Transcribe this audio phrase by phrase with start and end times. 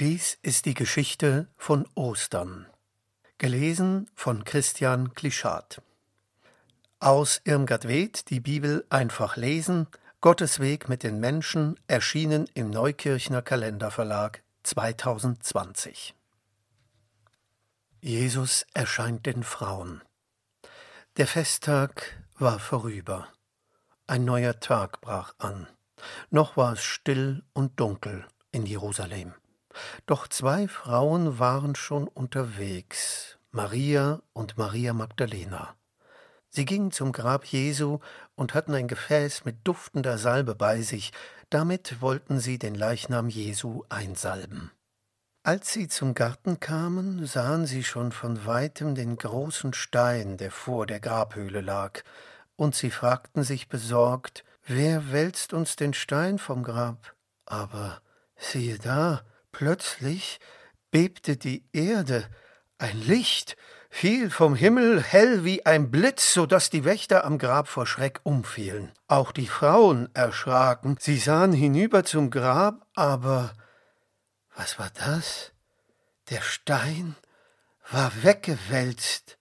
[0.00, 2.66] Dies ist die Geschichte von Ostern.
[3.36, 5.82] Gelesen von Christian Klischat.
[7.00, 9.88] Aus Irmgard Ved, die Bibel einfach lesen,
[10.22, 16.14] Gottes Weg mit den Menschen, erschienen im Neukirchner Kalenderverlag 2020.
[18.00, 20.00] Jesus erscheint den Frauen.
[21.18, 23.28] Der Festtag war vorüber.
[24.06, 25.68] Ein neuer Tag brach an.
[26.30, 29.34] Noch war es still und dunkel in Jerusalem.
[30.06, 35.74] Doch zwei Frauen waren schon unterwegs, Maria und Maria Magdalena.
[36.48, 38.00] Sie gingen zum Grab Jesu
[38.34, 41.12] und hatten ein Gefäß mit duftender Salbe bei sich,
[41.48, 44.72] damit wollten sie den Leichnam Jesu einsalben.
[45.42, 50.86] Als sie zum Garten kamen, sahen sie schon von weitem den großen Stein, der vor
[50.86, 52.02] der Grabhöhle lag,
[52.56, 57.14] und sie fragten sich besorgt, wer wälzt uns den Stein vom Grab?
[57.46, 58.02] Aber
[58.36, 59.22] siehe da,
[59.52, 60.40] Plötzlich
[60.90, 62.28] bebte die Erde,
[62.78, 63.56] ein Licht
[63.90, 68.20] fiel vom Himmel hell wie ein Blitz, so dass die Wächter am Grab vor Schreck
[68.22, 68.92] umfielen.
[69.08, 73.52] Auch die Frauen erschraken, sie sahen hinüber zum Grab, aber
[74.54, 75.52] was war das?
[76.30, 77.16] Der Stein
[77.90, 79.38] war weggewälzt.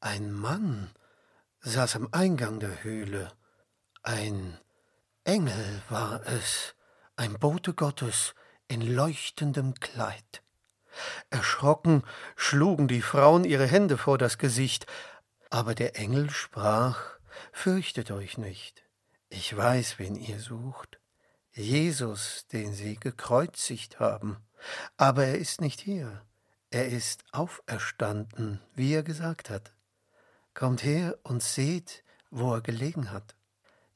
[0.00, 0.90] Ein Mann
[1.60, 3.32] saß am Eingang der Höhle.
[4.02, 4.58] Ein
[5.22, 6.74] Engel war es,
[7.16, 8.34] ein Bote Gottes,
[8.68, 10.42] in leuchtendem Kleid.
[11.30, 12.02] Erschrocken
[12.36, 14.86] schlugen die Frauen ihre Hände vor das Gesicht,
[15.50, 17.14] aber der Engel sprach
[17.52, 18.84] Fürchtet euch nicht,
[19.28, 21.00] ich weiß, wen ihr sucht,
[21.52, 24.36] Jesus, den sie gekreuzigt haben,
[24.96, 26.22] aber er ist nicht hier,
[26.70, 29.72] er ist auferstanden, wie er gesagt hat.
[30.54, 33.34] Kommt her und seht, wo er gelegen hat.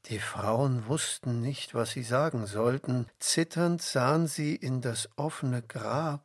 [0.09, 3.09] Die Frauen wussten nicht, was sie sagen sollten.
[3.19, 6.25] Zitternd sahen sie in das offene Grab.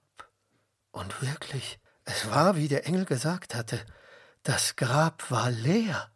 [0.92, 3.78] Und wirklich, es war, wie der Engel gesagt hatte,
[4.44, 6.09] das Grab war leer.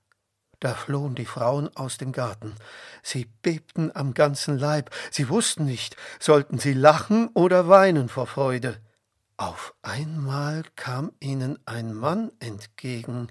[0.62, 2.56] Da flohen die Frauen aus dem Garten.
[3.04, 4.90] Sie bebten am ganzen Leib.
[5.12, 8.82] Sie wussten nicht, sollten sie lachen oder weinen vor Freude.
[9.36, 13.28] Auf einmal kam ihnen ein Mann entgegen.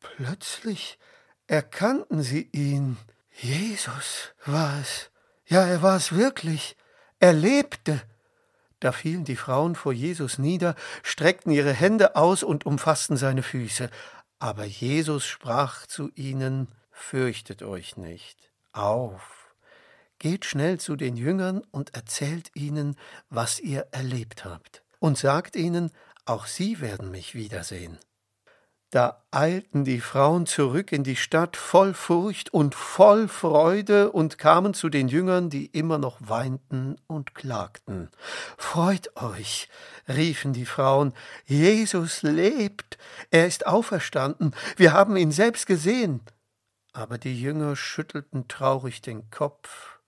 [0.00, 0.98] Plötzlich
[1.46, 2.98] erkannten sie ihn.
[3.42, 5.10] Jesus war es.
[5.46, 6.76] Ja, er war es wirklich.
[7.20, 8.02] Er lebte.
[8.80, 13.90] Da fielen die Frauen vor Jesus nieder, streckten ihre Hände aus und umfassten seine Füße.
[14.38, 18.50] Aber Jesus sprach zu ihnen, Fürchtet euch nicht.
[18.72, 19.54] Auf.
[20.18, 22.96] Geht schnell zu den Jüngern und erzählt ihnen,
[23.30, 24.82] was ihr erlebt habt.
[24.98, 25.92] Und sagt ihnen,
[26.26, 27.98] auch sie werden mich wiedersehen.
[28.90, 34.74] Da eilten die Frauen zurück in die Stadt voll Furcht und voll Freude und kamen
[34.74, 38.10] zu den Jüngern, die immer noch weinten und klagten.
[38.58, 39.68] Freut euch,
[40.08, 41.14] riefen die Frauen,
[41.46, 42.98] Jesus lebt,
[43.30, 46.22] er ist auferstanden, wir haben ihn selbst gesehen.
[46.92, 50.00] Aber die Jünger schüttelten traurig den Kopf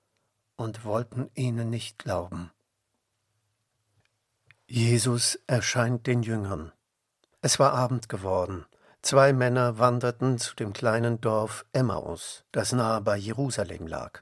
[0.56, 2.50] und wollten ihnen nicht glauben.
[4.66, 6.72] Jesus erscheint den Jüngern.
[7.42, 8.66] Es war Abend geworden.
[9.02, 14.20] Zwei Männer wanderten zu dem kleinen Dorf Emmaus, das nahe bei Jerusalem lag.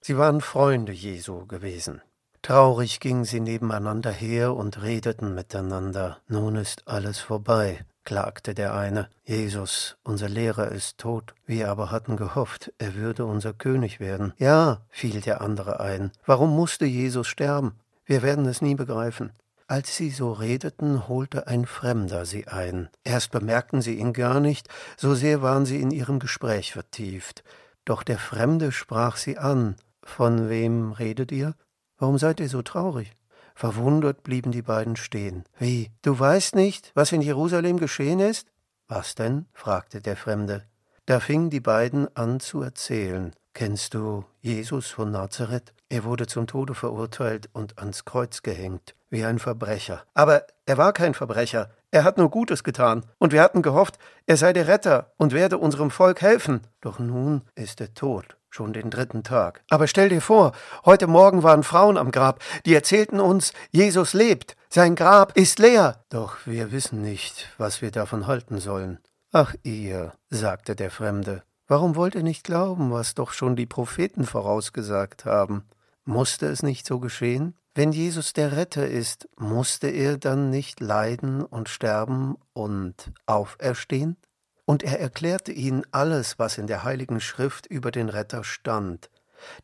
[0.00, 2.02] Sie waren Freunde Jesu gewesen.
[2.42, 6.18] Traurig gingen sie nebeneinander her und redeten miteinander.
[6.26, 9.08] Nun ist alles vorbei, klagte der eine.
[9.24, 11.34] Jesus, unser Lehrer, ist tot.
[11.44, 14.32] Wir aber hatten gehofft, er würde unser König werden.
[14.38, 16.10] Ja, fiel der andere ein.
[16.24, 17.78] Warum musste Jesus sterben?
[18.04, 19.32] Wir werden es nie begreifen.
[19.68, 22.88] Als sie so redeten, holte ein Fremder sie ein.
[23.02, 27.42] Erst bemerkten sie ihn gar nicht, so sehr waren sie in ihrem Gespräch vertieft.
[27.84, 29.76] Doch der Fremde sprach sie an.
[30.04, 31.54] Von wem redet ihr?
[31.98, 33.12] Warum seid ihr so traurig?
[33.56, 35.44] Verwundert blieben die beiden stehen.
[35.58, 38.48] Wie, du weißt nicht, was in Jerusalem geschehen ist?
[38.86, 39.46] Was denn?
[39.52, 40.64] fragte der Fremde.
[41.06, 43.32] Da fingen die beiden an zu erzählen.
[43.54, 45.72] Kennst du Jesus von Nazareth?
[45.88, 50.02] Er wurde zum Tode verurteilt und ans Kreuz gehängt, wie ein Verbrecher.
[50.14, 54.36] Aber er war kein Verbrecher, er hat nur Gutes getan, und wir hatten gehofft, er
[54.36, 56.60] sei der Retter und werde unserem Volk helfen.
[56.80, 59.62] Doch nun ist er tot, schon den dritten Tag.
[59.70, 60.52] Aber stell dir vor,
[60.84, 66.04] heute Morgen waren Frauen am Grab, die erzählten uns, Jesus lebt, sein Grab ist leer.
[66.10, 68.98] Doch wir wissen nicht, was wir davon halten sollen.
[69.32, 74.24] Ach ihr, sagte der Fremde, Warum wollt ihr nicht glauben, was doch schon die Propheten
[74.24, 75.64] vorausgesagt haben?
[76.04, 77.56] Musste es nicht so geschehen?
[77.76, 84.16] Wenn Jesus der Retter ist, musste er dann nicht leiden und sterben und auferstehen?
[84.64, 89.10] Und er erklärte ihnen alles, was in der heiligen Schrift über den Retter stand.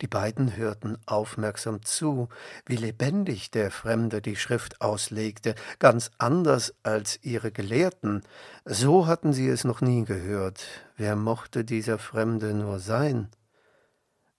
[0.03, 2.29] Die beiden hörten aufmerksam zu,
[2.67, 8.25] wie lebendig der Fremde die Schrift auslegte, ganz anders als ihre Gelehrten.
[8.67, 10.63] So hatten sie es noch nie gehört.
[10.99, 13.31] Wer mochte dieser Fremde nur sein?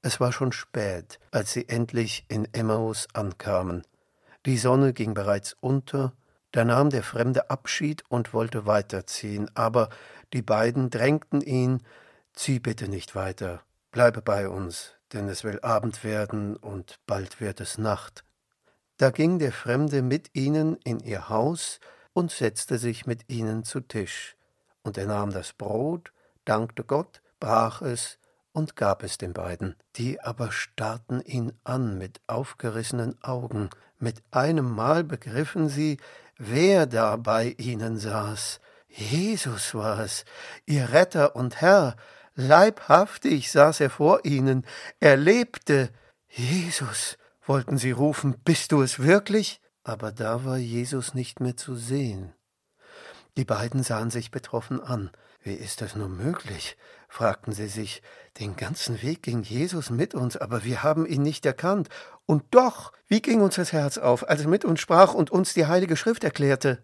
[0.04, 3.82] Es war schon spät, als sie endlich in Emmaus ankamen.
[4.46, 6.14] Die Sonne ging bereits unter,
[6.52, 9.90] da nahm der Fremde Abschied und wollte weiterziehen, aber
[10.34, 11.82] die beiden drängten ihn
[12.34, 13.62] Zieh bitte nicht weiter,
[13.92, 18.24] bleibe bei uns, denn es will Abend werden und bald wird es Nacht.
[18.98, 21.80] Da ging der Fremde mit ihnen in ihr Haus
[22.12, 24.36] und setzte sich mit ihnen zu Tisch.
[24.82, 26.12] Und er nahm das Brot,
[26.44, 28.18] dankte Gott, brach es
[28.54, 29.76] und gab es den beiden.
[29.98, 33.70] Die aber starrten ihn an mit aufgerissenen Augen.
[34.00, 35.98] Mit einem Mal begriffen sie,
[36.38, 38.62] wer da bei ihnen saß.
[38.88, 40.24] Jesus war es,
[40.66, 41.96] ihr Retter und Herr.
[42.36, 44.66] Leibhaftig saß er vor ihnen.
[45.00, 45.90] Er lebte.
[46.30, 49.62] Jesus, wollten sie rufen, bist du es wirklich?
[49.84, 52.34] Aber da war Jesus nicht mehr zu sehen.
[53.36, 55.12] Die beiden sahen sich betroffen an.
[55.42, 56.78] Wie ist das nur möglich?
[57.14, 58.02] Fragten sie sich.
[58.40, 61.88] Den ganzen Weg ging Jesus mit uns, aber wir haben ihn nicht erkannt.
[62.26, 65.54] Und doch, wie ging uns das Herz auf, als er mit uns sprach und uns
[65.54, 66.82] die Heilige Schrift erklärte?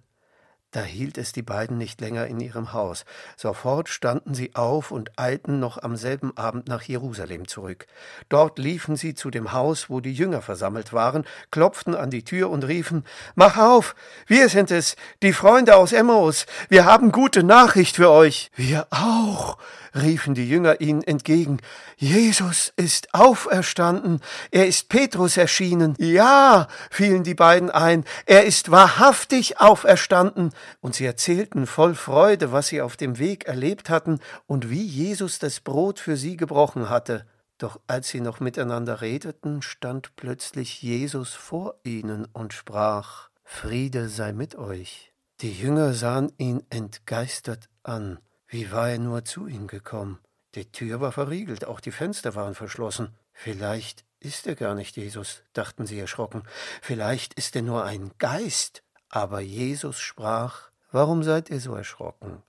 [0.71, 3.03] Da hielt es die beiden nicht länger in ihrem Haus.
[3.35, 7.87] Sofort standen sie auf und eilten noch am selben Abend nach Jerusalem zurück.
[8.29, 12.51] Dort liefen sie zu dem Haus, wo die Jünger versammelt waren, klopften an die Tür
[12.51, 13.95] und riefen Mach auf.
[14.27, 16.45] Wir sind es, die Freunde aus Emmaus.
[16.69, 18.51] Wir haben gute Nachricht für euch.
[18.55, 19.57] Wir auch,
[19.95, 21.61] riefen die Jünger ihnen entgegen.
[21.97, 24.21] Jesus ist auferstanden.
[24.51, 25.95] Er ist Petrus erschienen.
[25.97, 28.05] Ja, fielen die beiden ein.
[28.25, 30.51] Er ist wahrhaftig auferstanden.
[30.81, 35.39] Und sie erzählten voll Freude, was sie auf dem Weg erlebt hatten und wie Jesus
[35.39, 37.25] das Brot für sie gebrochen hatte.
[37.57, 44.31] Doch als sie noch miteinander redeten, stand plötzlich Jesus vor ihnen und sprach Friede sei
[44.31, 45.11] mit euch.
[45.41, 48.19] Die Jünger sahen ihn entgeistert an.
[48.47, 50.19] Wie war er nur zu ihm gekommen?
[50.55, 53.13] Die Tür war verriegelt, auch die Fenster waren verschlossen.
[53.33, 56.43] Vielleicht ist er gar nicht Jesus, dachten sie erschrocken.
[56.81, 58.83] Vielleicht ist er nur ein Geist.
[59.09, 62.41] Aber Jesus sprach, Warum seid ihr so erschrocken?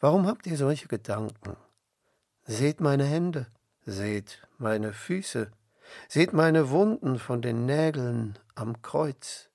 [0.00, 1.56] Warum habt ihr solche Gedanken?
[2.44, 3.46] Seht meine Hände,
[3.84, 5.50] seht meine Füße,
[6.08, 9.48] seht meine Wunden von den Nägeln am Kreuz.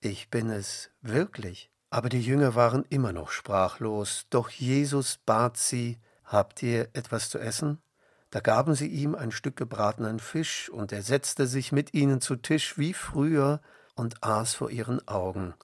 [0.00, 1.70] Ich bin es wirklich.
[1.90, 7.38] Aber die Jünger waren immer noch sprachlos, doch Jesus bat sie, Habt ihr etwas zu
[7.40, 7.82] essen?
[8.30, 12.36] Da gaben sie ihm ein Stück gebratenen Fisch, und er setzte sich mit ihnen zu
[12.36, 13.60] Tisch wie früher
[13.96, 15.54] und aß vor ihren Augen.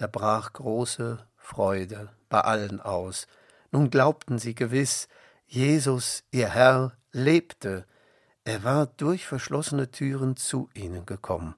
[0.00, 3.26] Da brach große Freude bei allen aus.
[3.70, 5.08] Nun glaubten sie gewiss,
[5.46, 7.84] Jesus, ihr Herr, lebte,
[8.44, 11.54] er war durch verschlossene Türen zu ihnen gekommen.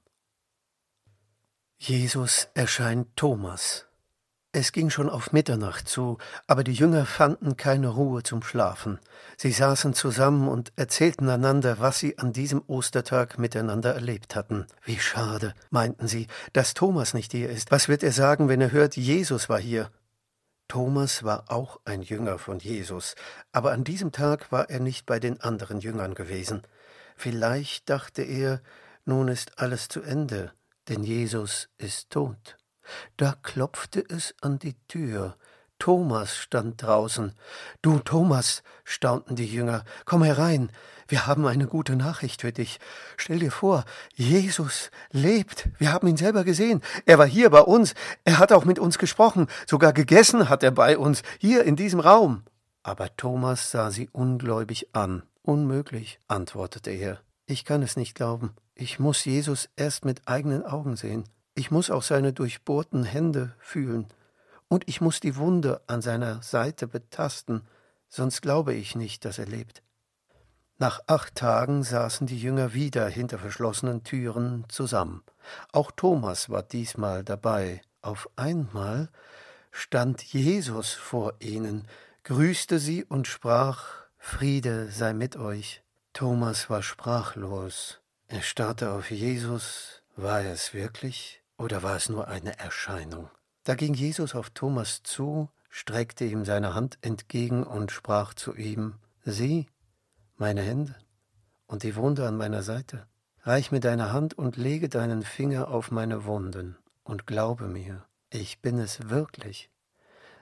[1.79, 3.87] Jesus erscheint Thomas.
[4.55, 8.99] Es ging schon auf Mitternacht zu, aber die Jünger fanden keine Ruhe zum Schlafen.
[9.39, 14.67] Sie saßen zusammen und erzählten einander, was sie an diesem Ostertag miteinander erlebt hatten.
[14.85, 17.71] Wie schade, meinten sie, dass Thomas nicht hier ist.
[17.71, 19.91] Was wird er sagen, wenn er hört, Jesus war hier?
[20.69, 23.15] Thomas war auch ein Jünger von Jesus,
[23.53, 26.61] aber an diesem Tag war er nicht bei den anderen Jüngern gewesen.
[27.17, 28.61] Vielleicht dachte er,
[29.07, 30.53] nun ist alles zu Ende,
[30.91, 32.59] denn Jesus ist tot.
[33.17, 35.37] Da klopfte es an die Tür.
[35.79, 37.33] Thomas stand draußen.
[37.83, 40.71] Du, Thomas, staunten die Jünger, komm herein,
[41.09, 42.79] wir haben eine gute Nachricht für dich.
[43.17, 43.85] Stell dir vor,
[44.15, 45.69] Jesus lebt.
[45.79, 46.81] Wir haben ihn selber gesehen.
[47.05, 47.95] Er war hier bei uns.
[48.25, 49.47] Er hat auch mit uns gesprochen.
[49.67, 52.45] Sogar gegessen hat er bei uns, hier in diesem Raum.
[52.83, 55.23] Aber Thomas sah sie ungläubig an.
[55.43, 57.21] Unmöglich, antwortete er.
[57.45, 58.55] Ich kann es nicht glauben.
[58.75, 61.25] Ich muss Jesus erst mit eigenen Augen sehen.
[61.55, 64.07] Ich muss auch seine durchbohrten Hände fühlen,
[64.69, 67.69] und ich muss die Wunde an seiner Seite betasten,
[68.09, 69.83] sonst glaube ich nicht, dass er lebt.
[70.79, 75.23] Nach acht Tagen saßen die Jünger wieder hinter verschlossenen Türen zusammen.
[75.73, 77.83] Auch Thomas war diesmal dabei.
[78.01, 79.11] Auf einmal
[79.71, 81.87] stand Jesus vor ihnen,
[82.25, 85.83] grüßte sie und sprach Friede sei mit euch.
[86.15, 88.01] Thomas war sprachlos.
[88.27, 90.03] Er starrte auf Jesus.
[90.17, 91.42] War er es wirklich?
[91.57, 93.31] Oder war es nur eine Erscheinung?
[93.65, 98.95] Da ging Jesus auf Thomas zu, streckte ihm seine Hand entgegen und sprach zu ihm,
[99.25, 99.69] Sieh,
[100.37, 100.97] meine Hände
[101.67, 103.07] und die Wunde an meiner Seite.
[103.45, 108.61] Reich mir deine Hand und lege deinen Finger auf meine Wunden und glaube mir, ich
[108.61, 109.71] bin es wirklich.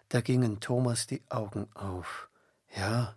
[0.09, 2.29] Da gingen Thomas die Augen auf.
[2.75, 3.17] Ja,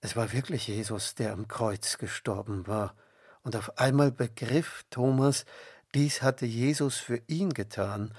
[0.00, 2.94] es war wirklich Jesus, der am Kreuz gestorben war.
[3.42, 5.44] Und auf einmal begriff Thomas,
[5.98, 8.14] dies hatte Jesus für ihn getan.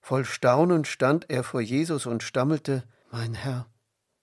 [0.00, 3.66] Voll Staunen stand er vor Jesus und stammelte, Mein Herr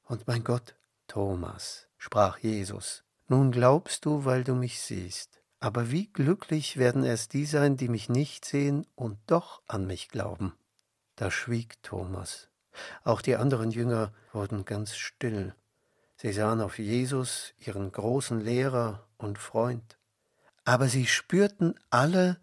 [0.05, 0.75] und mein Gott.
[1.09, 5.41] Thomas, sprach Jesus, nun glaubst du, weil du mich siehst.
[5.59, 10.07] Aber wie glücklich werden es die sein, die mich nicht sehen und doch an mich
[10.07, 10.53] glauben.
[11.17, 12.47] Da schwieg Thomas.
[13.03, 15.53] Auch die anderen Jünger wurden ganz still.
[16.15, 19.97] Sie sahen auf Jesus, ihren großen Lehrer und Freund.
[20.63, 22.39] Aber sie spürten alle,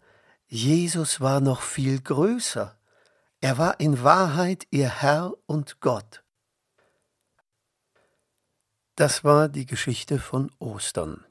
[0.53, 2.77] Jesus war noch viel größer.
[3.39, 6.25] Er war in Wahrheit ihr Herr und Gott.
[8.97, 11.23] Das war die Geschichte von Ostern,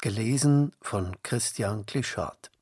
[0.00, 2.52] gelesen von Christian Klischat.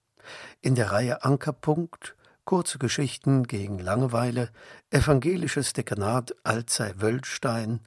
[0.63, 4.51] In der Reihe Ankerpunkt Kurze Geschichten gegen Langeweile
[4.89, 7.81] Evangelisches Dekanat Alzey-Wöllstein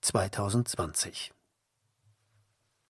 [0.00, 1.32] 2020